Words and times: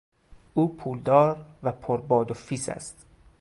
او 0.53 0.77
پولدار 0.77 1.45
و 1.63 1.71
پر 1.71 2.01
باد 2.01 2.31
و 2.31 2.33
فیس 2.33 2.69
است. 2.69 3.05